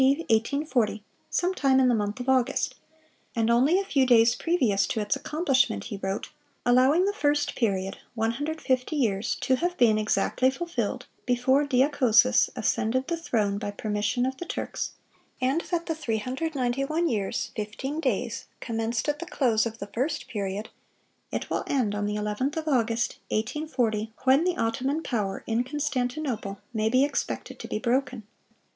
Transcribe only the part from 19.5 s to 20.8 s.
of the first period,